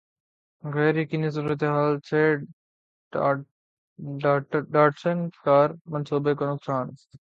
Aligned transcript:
غیریقینی 0.63 1.29
صورتحال 1.31 1.93
سے 2.09 2.21
Datsun 4.73 5.17
car 5.43 5.67
منصوبے 5.91 6.33
کو 6.35 6.43
نقصان 6.45 6.85